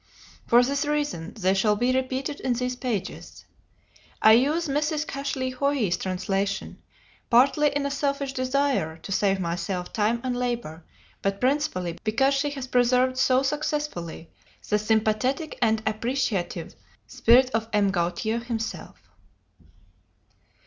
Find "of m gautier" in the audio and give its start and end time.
17.53-18.39